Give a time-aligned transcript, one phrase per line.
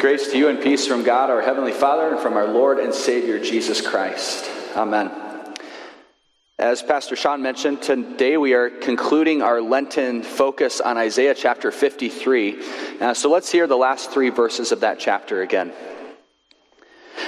[0.00, 2.94] Grace to you and peace from God, our Heavenly Father, and from our Lord and
[2.94, 4.48] Savior, Jesus Christ.
[4.76, 5.10] Amen.
[6.56, 12.62] As Pastor Sean mentioned, today we are concluding our Lenten focus on Isaiah chapter 53.
[13.00, 15.72] Uh, so let's hear the last three verses of that chapter again.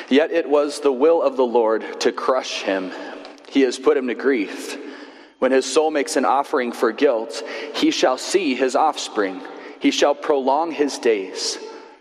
[0.09, 2.93] Yet it was the will of the Lord to crush him,
[3.49, 4.79] he has put him to grief.
[5.41, 7.43] When his soul makes an offering for guilt,
[7.75, 9.43] he shall see his offspring,
[9.81, 11.59] he shall prolong his days.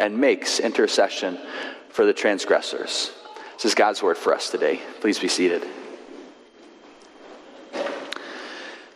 [0.00, 1.38] and makes intercession
[1.90, 3.12] for the transgressors.
[3.54, 4.80] This is God's word for us today.
[5.00, 5.66] Please be seated.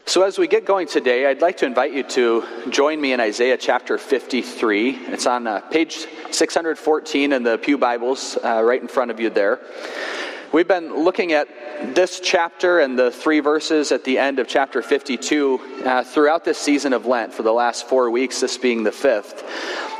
[0.06, 3.20] So, as we get going today, I'd like to invite you to join me in
[3.20, 4.90] Isaiah chapter 53.
[5.08, 9.30] It's on uh, page 614 in the Pew Bibles, uh, right in front of you
[9.30, 9.60] there.
[10.54, 11.48] We've been looking at
[11.96, 16.58] this chapter and the three verses at the end of chapter 52 uh, throughout this
[16.58, 19.42] season of Lent for the last four weeks, this being the fifth.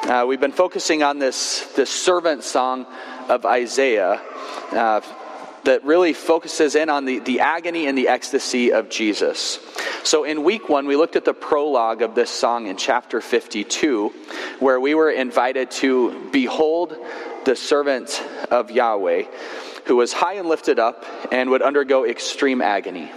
[0.09, 2.87] Uh, we've been focusing on this, this servant song
[3.29, 4.23] of Isaiah
[4.71, 5.01] uh,
[5.65, 9.59] that really focuses in on the, the agony and the ecstasy of Jesus.
[10.05, 14.11] So, in week one, we looked at the prologue of this song in chapter 52,
[14.61, 16.97] where we were invited to behold
[17.45, 19.25] the servant of Yahweh
[19.87, 23.11] who was high and lifted up and would undergo extreme agony.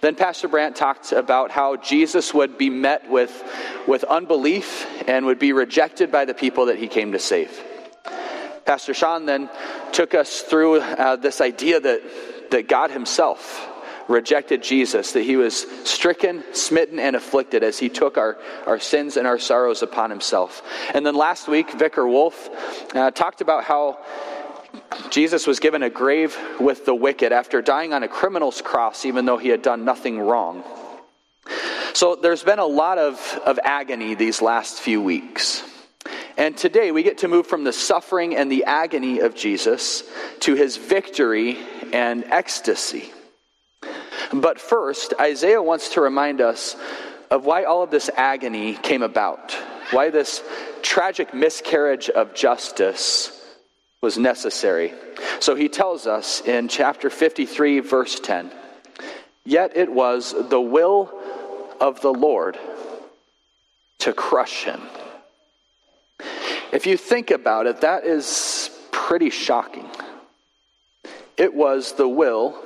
[0.00, 3.32] Then Pastor Brandt talked about how Jesus would be met with,
[3.86, 7.62] with unbelief and would be rejected by the people that he came to save.
[8.64, 9.50] Pastor Sean then
[9.92, 13.70] took us through uh, this idea that, that God himself
[14.08, 19.16] rejected Jesus, that he was stricken, smitten, and afflicted as he took our, our sins
[19.16, 20.62] and our sorrows upon himself.
[20.94, 22.48] And then last week, Vicar Wolf
[22.94, 23.98] uh, talked about how
[25.10, 29.24] Jesus was given a grave with the wicked after dying on a criminal's cross, even
[29.24, 30.64] though he had done nothing wrong.
[31.92, 35.62] So there's been a lot of, of agony these last few weeks.
[36.36, 40.02] And today we get to move from the suffering and the agony of Jesus
[40.40, 41.58] to his victory
[41.92, 43.12] and ecstasy.
[44.32, 46.74] But first, Isaiah wants to remind us
[47.30, 49.52] of why all of this agony came about,
[49.92, 50.42] why this
[50.82, 53.43] tragic miscarriage of justice
[54.04, 54.92] was necessary.
[55.40, 58.52] So he tells us in chapter 53, verse 10
[59.46, 61.10] Yet it was the will
[61.80, 62.58] of the Lord
[64.00, 64.82] to crush him.
[66.70, 69.88] If you think about it, that is pretty shocking.
[71.38, 72.60] It was the will,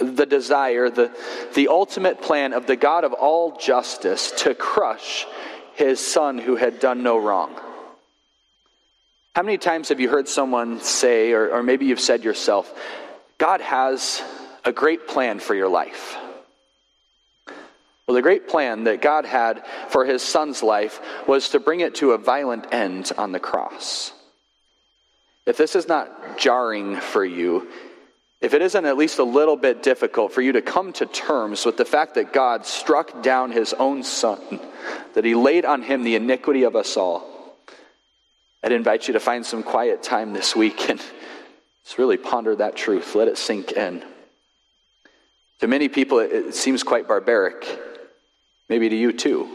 [0.00, 1.14] the desire, the,
[1.54, 5.26] the ultimate plan of the God of all justice to crush
[5.74, 7.54] his son who had done no wrong.
[9.34, 12.72] How many times have you heard someone say, or, or maybe you've said yourself,
[13.38, 14.22] God has
[14.64, 16.16] a great plan for your life?
[18.06, 21.94] Well, the great plan that God had for his son's life was to bring it
[21.96, 24.12] to a violent end on the cross.
[25.46, 27.68] If this is not jarring for you,
[28.40, 31.64] if it isn't at least a little bit difficult for you to come to terms
[31.64, 34.58] with the fact that God struck down his own son,
[35.14, 37.29] that he laid on him the iniquity of us all,
[38.62, 41.00] I'd invite you to find some quiet time this week and
[41.84, 43.14] just really ponder that truth.
[43.14, 44.04] Let it sink in.
[45.60, 47.66] To many people, it seems quite barbaric.
[48.68, 49.48] Maybe to you too.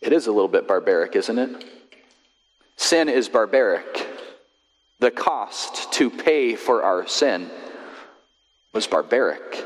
[0.00, 1.64] It is a little bit barbaric, isn't it?
[2.76, 4.06] Sin is barbaric.
[4.98, 7.50] The cost to pay for our sin
[8.72, 9.64] was barbaric,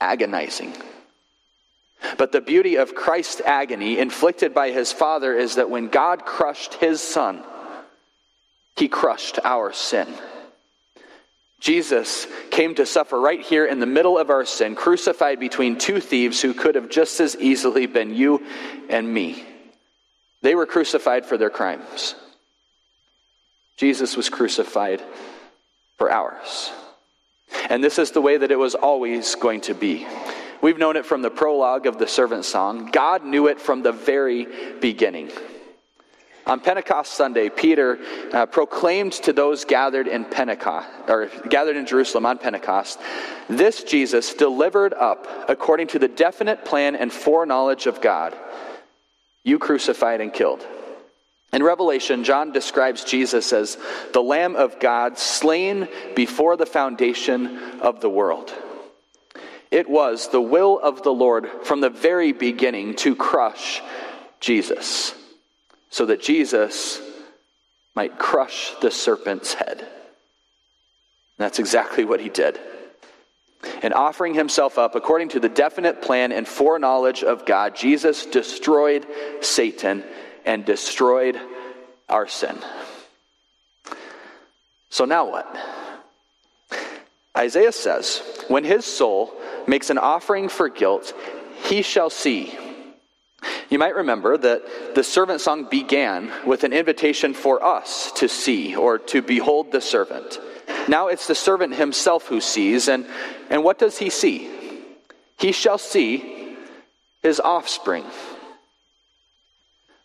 [0.00, 0.74] agonizing.
[2.18, 6.74] But the beauty of Christ's agony inflicted by his Father is that when God crushed
[6.74, 7.42] his Son,
[8.76, 10.08] he crushed our sin.
[11.60, 16.00] Jesus came to suffer right here in the middle of our sin, crucified between two
[16.00, 18.44] thieves who could have just as easily been you
[18.88, 19.44] and me.
[20.42, 22.16] They were crucified for their crimes.
[23.76, 25.02] Jesus was crucified
[25.98, 26.72] for ours.
[27.70, 30.06] And this is the way that it was always going to be.
[30.60, 32.90] We've known it from the prologue of the servant song.
[32.90, 34.46] God knew it from the very
[34.80, 35.30] beginning.
[36.48, 37.98] On Pentecost Sunday, Peter
[38.32, 42.98] uh, proclaimed to those gathered in Pentecost or gathered in Jerusalem on Pentecost,
[43.48, 48.34] this Jesus delivered up according to the definite plan and foreknowledge of God,
[49.44, 50.66] you crucified and killed.
[51.52, 53.76] In Revelation, John describes Jesus as
[54.12, 58.52] the Lamb of God slain before the foundation of the world.
[59.70, 63.82] It was the will of the Lord from the very beginning to crush
[64.40, 65.14] Jesus,
[65.90, 67.02] so that Jesus
[67.94, 69.78] might crush the serpent's head.
[69.78, 69.88] And
[71.38, 72.58] that's exactly what he did.
[73.82, 79.06] And offering himself up according to the definite plan and foreknowledge of God, Jesus destroyed
[79.40, 80.04] Satan
[80.44, 81.38] and destroyed
[82.08, 82.56] our sin.
[84.90, 85.56] So now what?
[87.36, 89.34] Isaiah says, when his soul
[89.68, 91.12] makes an offering for guilt,
[91.64, 92.56] he shall see.
[93.68, 98.74] You might remember that the servant song began with an invitation for us to see
[98.74, 100.40] or to behold the servant.
[100.88, 103.06] Now it's the servant himself who sees, and,
[103.50, 104.50] and what does he see?
[105.38, 106.56] He shall see
[107.22, 108.04] his offspring.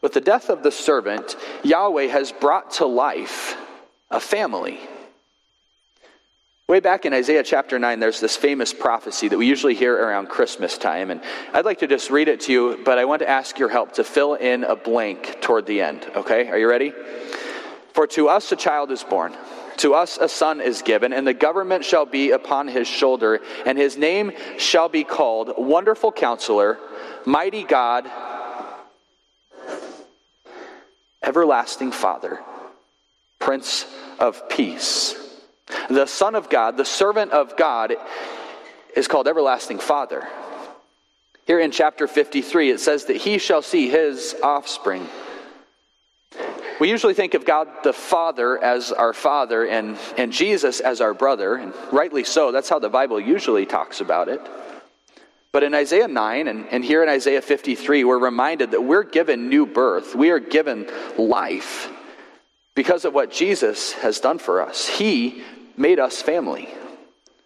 [0.01, 3.56] With the death of the servant, Yahweh has brought to life
[4.12, 4.80] a family.
[6.69, 10.30] Way back in Isaiah chapter 9, there's this famous prophecy that we usually hear around
[10.30, 11.12] Christmas time.
[11.12, 11.21] And
[11.54, 13.92] I'd like to just read it to you, but I want to ask your help
[13.94, 16.10] to fill in a blank toward the end.
[16.15, 16.48] Okay?
[16.48, 16.94] Are you ready?
[17.94, 19.36] For to us a child is born,
[19.77, 23.77] to us a son is given, and the government shall be upon his shoulder, and
[23.77, 26.80] his name shall be called Wonderful Counselor,
[27.25, 28.09] Mighty God
[31.21, 32.39] everlasting Father,
[33.39, 33.86] Prince
[34.19, 35.22] of Peace.
[35.89, 37.94] The Son of God, the servant of God,
[38.95, 40.27] is called everlasting Father.
[41.45, 45.07] Here in chapter 53, it says that he shall see his offspring.
[46.80, 51.13] We usually think of God the Father as our Father and, and Jesus as our
[51.13, 52.51] brother, and rightly so.
[52.51, 54.42] That's how the Bible usually talks about it.
[55.51, 59.50] But in Isaiah 9 and, and here in Isaiah 53, we're reminded that we're given
[59.50, 60.16] new birth.
[60.16, 61.93] We are given life
[62.75, 64.87] because of what Jesus has done for us.
[64.87, 65.43] He
[65.77, 66.69] made us family.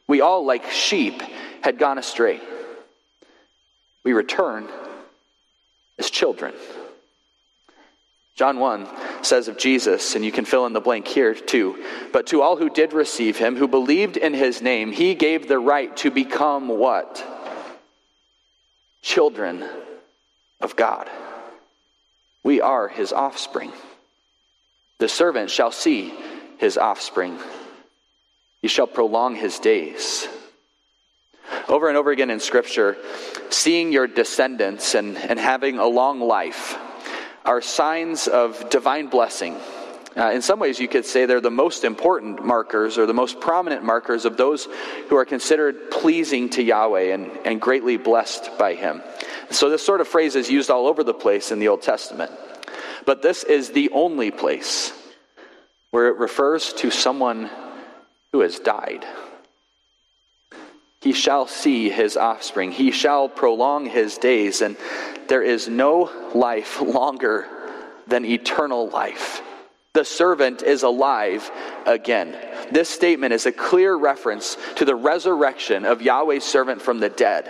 [0.07, 1.21] We all, like sheep,
[1.61, 2.39] had gone astray.
[4.03, 4.67] We return
[5.97, 6.53] as children.
[8.35, 8.87] John 1
[9.23, 11.83] says of Jesus, and you can fill in the blank here too,
[12.13, 15.59] but to all who did receive him, who believed in his name, he gave the
[15.59, 17.25] right to become what?
[19.07, 19.63] children
[20.59, 21.09] of God.
[22.43, 23.71] We are his offspring.
[24.99, 26.13] The servant shall see
[26.57, 27.37] his offspring,
[28.61, 30.27] he shall prolong his days.
[31.69, 32.97] Over and over again in Scripture,
[33.49, 36.77] seeing your descendants and, and having a long life
[37.45, 39.57] are signs of divine blessing
[40.17, 43.39] uh, in some ways, you could say they're the most important markers or the most
[43.39, 44.67] prominent markers of those
[45.09, 49.03] who are considered pleasing to Yahweh and, and greatly blessed by Him.
[49.51, 52.31] So, this sort of phrase is used all over the place in the Old Testament.
[53.07, 54.93] But this is the only place
[55.89, 57.49] where it refers to someone
[58.31, 59.03] who has died.
[61.01, 64.77] He shall see his offspring, he shall prolong his days, and
[65.27, 67.47] there is no life longer
[68.07, 69.41] than eternal life
[69.97, 71.49] the servant is alive
[71.87, 72.37] again.
[72.71, 77.49] This statement is a clear reference to the resurrection of Yahweh's servant from the dead.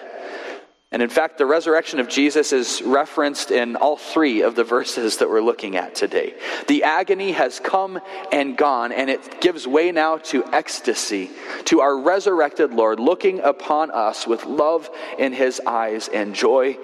[0.92, 5.18] And in fact, the resurrection of Jesus is referenced in all three of the verses
[5.18, 6.34] that we're looking at today.
[6.68, 8.00] The agony has come
[8.32, 11.30] and gone, and it gives way now to ecstasy,
[11.66, 14.90] to our resurrected Lord looking upon us with love
[15.20, 16.78] in his eyes and joy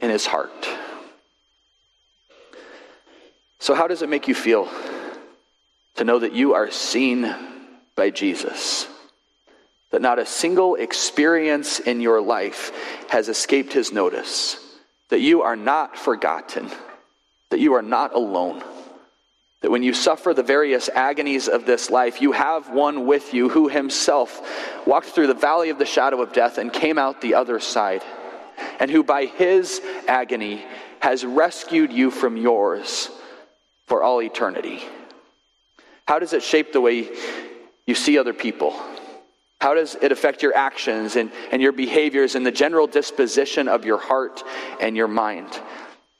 [0.00, 0.66] in his heart.
[3.60, 4.70] So, how does it make you feel
[5.96, 7.34] to know that you are seen
[7.94, 8.88] by Jesus?
[9.90, 12.72] That not a single experience in your life
[13.08, 14.58] has escaped his notice,
[15.08, 16.70] that you are not forgotten,
[17.50, 18.62] that you are not alone.
[19.62, 23.48] That when you suffer the various agonies of this life, you have one with you
[23.48, 27.34] who himself walked through the valley of the shadow of death and came out the
[27.34, 28.04] other side,
[28.78, 30.64] and who by his agony
[31.00, 33.10] has rescued you from yours
[33.86, 34.82] for all eternity?
[36.06, 37.08] How does it shape the way
[37.86, 38.78] you see other people?
[39.60, 43.84] How does it affect your actions and, and your behaviors and the general disposition of
[43.84, 44.42] your heart
[44.80, 45.48] and your mind?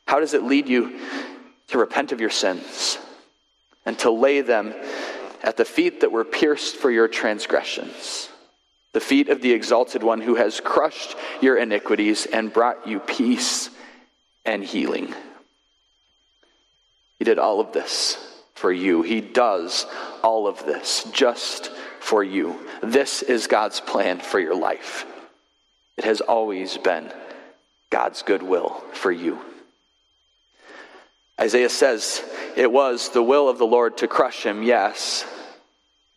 [0.07, 0.99] How does it lead you
[1.69, 2.99] to repent of your sins
[3.87, 4.75] and to lay them
[5.43, 8.29] at the feet that were pierced for your transgressions?
[8.93, 13.71] The feet of the exalted one who has crushed your iniquities and brought you peace
[14.45, 15.15] and healing.
[17.19, 19.03] He did all of this for you.
[19.03, 19.87] He does
[20.23, 22.59] all of this just for you.
[22.83, 25.07] This is God's plan for your life.
[25.97, 27.11] It has always been
[27.91, 29.39] God's goodwill for you.
[31.41, 32.23] Isaiah says
[32.57, 35.25] it was the will of the Lord to crush him, yes.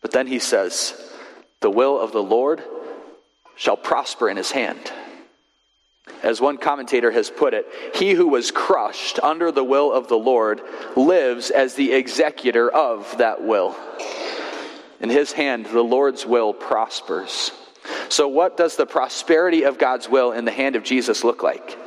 [0.01, 1.00] But then he says,
[1.60, 2.63] the will of the Lord
[3.55, 4.91] shall prosper in his hand.
[6.23, 10.17] As one commentator has put it, he who was crushed under the will of the
[10.17, 10.61] Lord
[10.95, 13.75] lives as the executor of that will.
[14.99, 17.51] In his hand, the Lord's will prospers.
[18.09, 21.77] So, what does the prosperity of God's will in the hand of Jesus look like?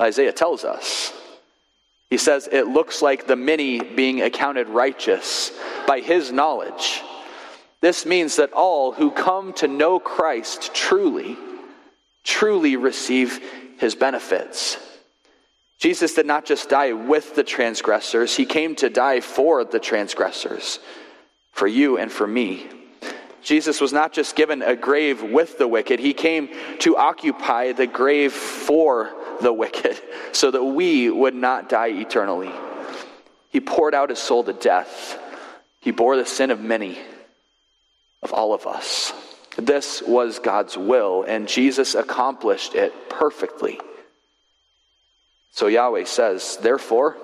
[0.00, 1.12] Isaiah tells us.
[2.10, 5.52] He says it looks like the many being accounted righteous
[5.86, 7.00] by his knowledge.
[7.80, 11.36] This means that all who come to know Christ truly,
[12.24, 13.40] truly receive
[13.78, 14.78] his benefits.
[15.78, 20.78] Jesus did not just die with the transgressors, he came to die for the transgressors,
[21.50, 22.68] for you and for me.
[23.42, 27.88] Jesus was not just given a grave with the wicked, he came to occupy the
[27.88, 30.00] grave for the wicked
[30.32, 32.52] so that we would not die eternally.
[33.50, 35.18] He poured out his soul to death,
[35.80, 36.98] he bore the sin of many
[38.22, 39.12] of all of us.
[39.56, 43.78] This was God's will, and Jesus accomplished it perfectly.
[45.50, 47.16] So Yahweh says, Therefore,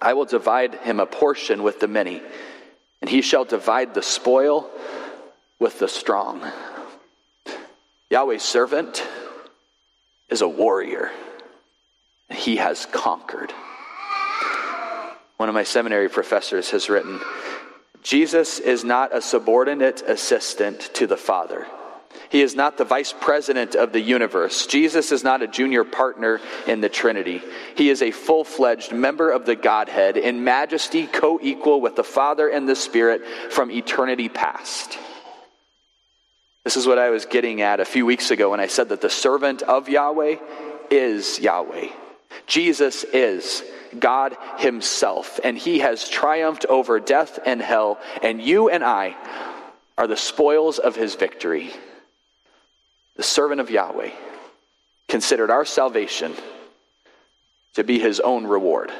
[0.00, 2.22] I will divide him a portion with the many,
[3.02, 4.70] and he shall divide the spoil
[5.58, 6.42] with the strong.
[8.08, 9.06] Yahweh's servant
[10.30, 11.10] is a warrior,
[12.30, 13.52] and he has conquered.
[15.36, 17.20] One of my seminary professors has written,
[18.02, 21.66] Jesus is not a subordinate assistant to the Father.
[22.28, 24.66] He is not the vice president of the universe.
[24.66, 27.42] Jesus is not a junior partner in the Trinity.
[27.76, 32.04] He is a full fledged member of the Godhead in majesty, co equal with the
[32.04, 34.96] Father and the Spirit from eternity past.
[36.64, 39.00] This is what I was getting at a few weeks ago when I said that
[39.00, 40.36] the servant of Yahweh
[40.90, 41.88] is Yahweh.
[42.46, 43.62] Jesus is
[43.98, 49.16] God Himself, and He has triumphed over death and hell, and you and I
[49.98, 51.70] are the spoils of His victory.
[53.16, 54.10] The servant of Yahweh
[55.08, 56.34] considered our salvation
[57.74, 58.92] to be His own reward.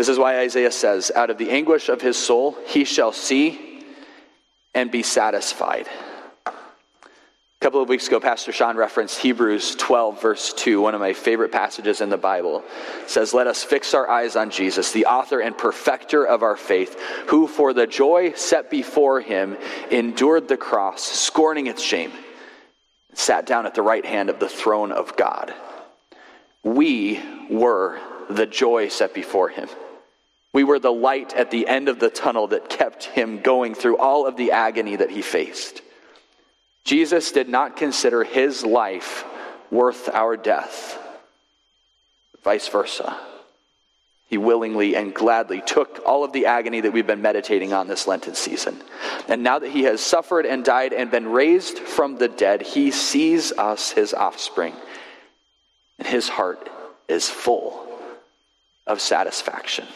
[0.00, 3.84] This is why Isaiah says, Out of the anguish of his soul, he shall see
[4.74, 5.88] and be satisfied.
[7.60, 11.12] A couple of weeks ago, Pastor Sean referenced Hebrews 12, verse 2, one of my
[11.12, 12.64] favorite passages in the Bible.
[13.02, 16.56] It says, Let us fix our eyes on Jesus, the author and perfecter of our
[16.56, 19.58] faith, who for the joy set before him
[19.90, 22.12] endured the cross, scorning its shame,
[23.12, 25.52] sat down at the right hand of the throne of God.
[26.64, 28.00] We were
[28.30, 29.68] the joy set before him.
[30.54, 33.98] We were the light at the end of the tunnel that kept him going through
[33.98, 35.82] all of the agony that he faced.
[36.84, 39.24] Jesus did not consider his life
[39.70, 40.98] worth our death,
[42.42, 43.16] vice versa.
[44.26, 48.06] He willingly and gladly took all of the agony that we've been meditating on this
[48.06, 48.80] Lenten season.
[49.28, 52.92] And now that he has suffered and died and been raised from the dead, he
[52.92, 54.74] sees us, his offspring.
[55.98, 56.70] And his heart
[57.08, 57.88] is full
[58.86, 59.86] of satisfaction.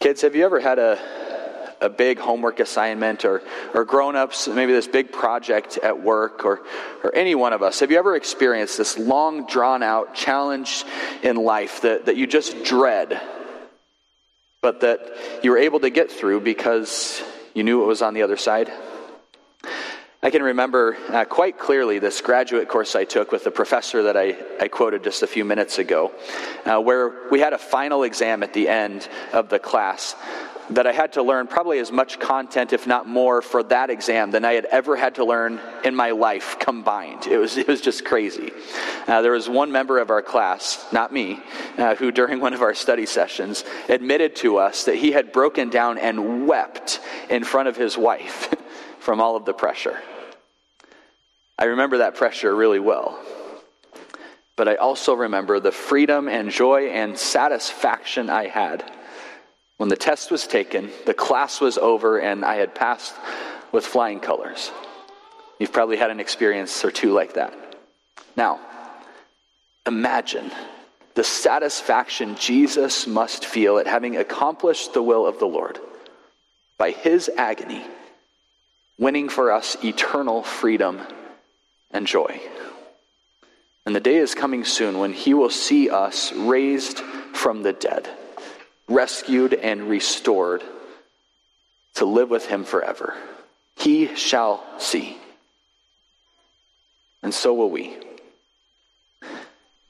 [0.00, 0.98] Kids, have you ever had a
[1.80, 3.42] a big homework assignment or,
[3.74, 6.60] or grown ups, maybe this big project at work or,
[7.02, 10.84] or any one of us, have you ever experienced this long drawn out challenge
[11.22, 13.20] in life that, that you just dread,
[14.60, 15.00] but that
[15.42, 17.22] you were able to get through because
[17.54, 18.70] you knew it was on the other side?
[20.20, 24.16] I can remember uh, quite clearly this graduate course I took with the professor that
[24.16, 26.12] I, I quoted just a few minutes ago,
[26.64, 30.16] uh, where we had a final exam at the end of the class
[30.70, 34.30] that I had to learn probably as much content, if not more, for that exam
[34.30, 37.26] than I had ever had to learn in my life combined.
[37.26, 38.52] It was, it was just crazy.
[39.06, 41.40] Uh, there was one member of our class, not me,
[41.78, 45.70] uh, who during one of our study sessions admitted to us that he had broken
[45.70, 48.54] down and wept in front of his wife
[48.98, 49.98] from all of the pressure.
[51.58, 53.18] I remember that pressure really well.
[54.54, 58.90] But I also remember the freedom and joy and satisfaction I had
[59.78, 63.14] when the test was taken, the class was over, and I had passed
[63.72, 64.70] with flying colors.
[65.58, 67.54] You've probably had an experience or two like that.
[68.36, 68.60] Now,
[69.86, 70.50] imagine
[71.14, 75.78] the satisfaction Jesus must feel at having accomplished the will of the Lord
[76.76, 77.84] by his agony,
[78.98, 81.00] winning for us eternal freedom
[81.92, 82.40] and joy.
[83.86, 88.08] And the day is coming soon when he will see us raised from the dead
[88.88, 90.62] rescued and restored
[91.94, 93.14] to live with him forever.
[93.76, 95.18] He shall see.
[97.22, 97.96] And so will we.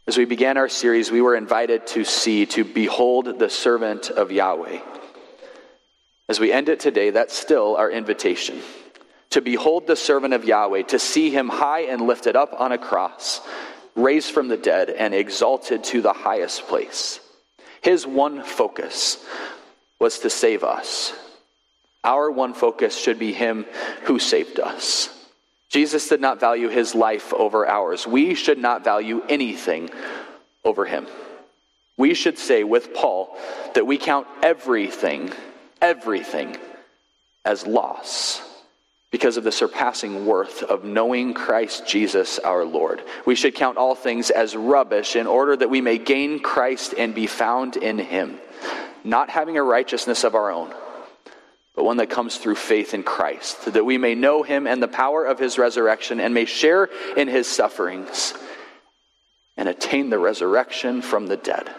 [0.07, 4.33] As we began our series, we were invited to see, to behold the servant of
[4.33, 4.81] Yahweh.
[6.28, 8.61] As we end it today, that's still our invitation
[9.31, 12.78] to behold the servant of Yahweh, to see him high and lifted up on a
[12.78, 13.40] cross,
[13.95, 17.21] raised from the dead, and exalted to the highest place.
[17.88, 19.16] His one focus
[19.99, 21.14] was to save us.
[22.04, 23.64] Our one focus should be him
[24.02, 25.09] who saved us.
[25.71, 28.07] Jesus did not value his life over ours.
[28.07, 29.88] We should not value anything
[30.66, 31.07] over him.
[31.97, 33.35] We should say with Paul
[33.73, 35.33] that we count everything,
[35.80, 36.59] everything
[37.42, 38.42] as loss
[39.11, 43.03] because of the surpassing worth of knowing Christ Jesus our Lord.
[43.25, 47.15] We should count all things as rubbish in order that we may gain Christ and
[47.15, 48.38] be found in him,
[49.05, 50.75] not having a righteousness of our own
[51.79, 54.88] but one that comes through faith in Christ, that we may know him and the
[54.88, 58.35] power of his resurrection and may share in his sufferings
[59.57, 61.71] and attain the resurrection from the dead.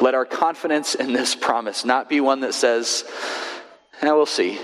[0.00, 3.02] Let our confidence in this promise not be one that says,
[4.00, 4.60] eh, we'll see,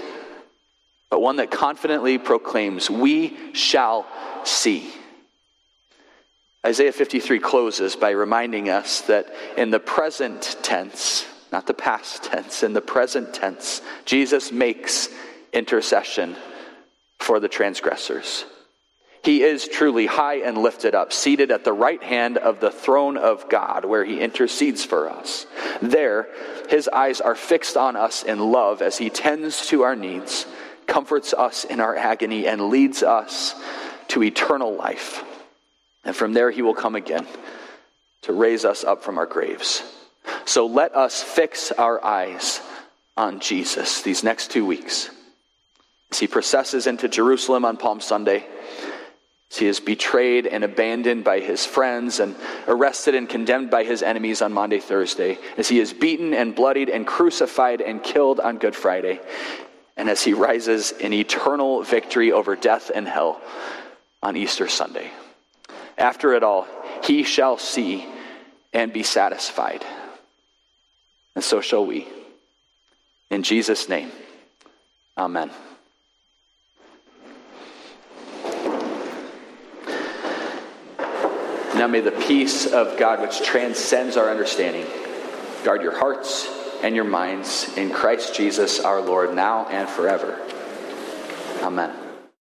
[1.10, 4.06] but one that confidently proclaims, we shall
[4.44, 4.92] see.
[6.66, 12.62] Isaiah 53 closes by reminding us that in the present tense, not the past tense,
[12.62, 15.08] in the present tense, Jesus makes
[15.52, 16.36] intercession
[17.18, 18.44] for the transgressors.
[19.22, 23.16] He is truly high and lifted up, seated at the right hand of the throne
[23.16, 25.46] of God, where he intercedes for us.
[25.82, 26.28] There,
[26.68, 30.46] his eyes are fixed on us in love as he tends to our needs,
[30.88, 33.54] comforts us in our agony, and leads us
[34.08, 35.22] to eternal life.
[36.02, 37.26] And from there, he will come again
[38.22, 39.82] to raise us up from our graves.
[40.46, 42.60] So let us fix our eyes
[43.16, 45.10] on Jesus these next two weeks.
[46.10, 48.46] As he processes into Jerusalem on Palm Sunday,
[49.50, 52.34] as he is betrayed and abandoned by his friends and
[52.66, 56.88] arrested and condemned by his enemies on Maundy, Thursday, as he is beaten and bloodied
[56.88, 59.20] and crucified and killed on Good Friday,
[59.98, 63.42] and as he rises in eternal victory over death and hell
[64.22, 65.10] on Easter Sunday.
[65.98, 66.66] After it all,
[67.04, 68.06] he shall see
[68.72, 69.84] and be satisfied
[71.38, 72.04] and so shall we.
[73.30, 74.10] In Jesus' name,
[75.16, 75.52] amen.
[81.76, 84.84] Now may the peace of God, which transcends our understanding,
[85.62, 86.48] guard your hearts
[86.82, 90.40] and your minds in Christ Jesus our Lord, now and forever.
[91.62, 92.07] Amen.